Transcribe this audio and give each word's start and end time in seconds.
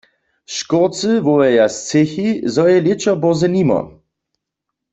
Škórcy 0.55 1.11
wołaja 1.25 1.65
z 1.69 1.77
třěchi, 1.85 2.27
zo 2.53 2.63
je 2.71 2.77
lěćo 2.85 3.13
bórze 3.21 3.47
nimo. 3.55 3.79